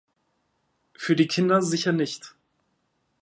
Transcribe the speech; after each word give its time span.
Für 0.97 1.15
die 1.15 1.27
Kinder 1.27 1.61
sicher 1.61 1.91
nicht. 1.91 2.33